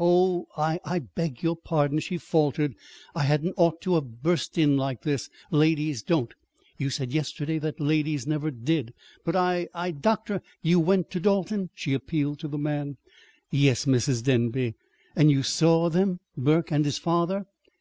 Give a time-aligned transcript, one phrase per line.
[0.00, 2.74] "Oh, I I beg your pardon," she faltered.
[3.14, 5.30] "I hadn't ought to have burst in like this.
[5.52, 6.34] Ladies don't.
[6.76, 8.92] You said yesterday that ladies never did.
[9.24, 12.96] But I I doctor, you went to to Dalton?" she appealed to the man.
[13.52, 14.24] "Yes, Mrs.
[14.24, 14.74] Denby."
[15.14, 16.18] "And you saw them?
[16.36, 17.46] Burke and his father?"